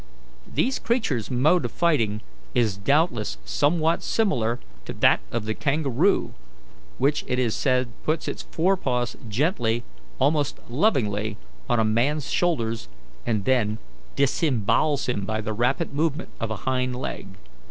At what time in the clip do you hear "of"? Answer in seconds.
1.63-1.71, 5.31-5.45, 16.39-16.49